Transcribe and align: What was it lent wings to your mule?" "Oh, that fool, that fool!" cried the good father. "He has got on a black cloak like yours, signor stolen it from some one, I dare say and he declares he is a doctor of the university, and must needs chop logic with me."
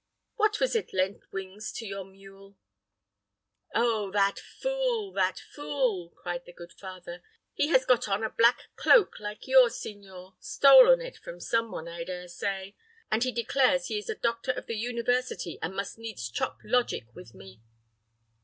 What 0.35 0.59
was 0.59 0.75
it 0.75 0.93
lent 0.95 1.31
wings 1.31 1.71
to 1.73 1.85
your 1.85 2.03
mule?" 2.03 2.57
"Oh, 3.75 4.09
that 4.09 4.39
fool, 4.39 5.11
that 5.13 5.37
fool!" 5.37 6.09
cried 6.15 6.43
the 6.47 6.53
good 6.53 6.73
father. 6.73 7.21
"He 7.53 7.67
has 7.67 7.85
got 7.85 8.07
on 8.07 8.23
a 8.23 8.31
black 8.31 8.69
cloak 8.75 9.19
like 9.19 9.45
yours, 9.47 9.75
signor 9.79 10.37
stolen 10.39 11.01
it 11.01 11.17
from 11.17 11.39
some 11.39 11.71
one, 11.71 11.87
I 11.87 12.03
dare 12.03 12.27
say 12.27 12.75
and 13.11 13.23
he 13.23 13.31
declares 13.31 13.89
he 13.89 13.99
is 13.99 14.09
a 14.09 14.15
doctor 14.15 14.53
of 14.53 14.65
the 14.65 14.73
university, 14.75 15.59
and 15.61 15.75
must 15.75 15.99
needs 15.99 16.31
chop 16.31 16.57
logic 16.63 17.13
with 17.13 17.35
me." 17.35 17.61